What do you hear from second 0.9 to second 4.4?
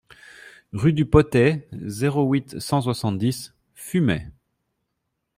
du Potay, zéro huit, cent soixante-dix Fumay